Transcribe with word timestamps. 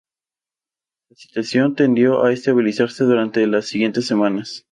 La 1.11 1.15
situación 1.15 1.75
tendió 1.75 2.23
a 2.23 2.33
estabilizarse 2.33 3.03
durante 3.03 3.45
las 3.45 3.67
siguientes 3.67 4.07
semanas. 4.07 4.59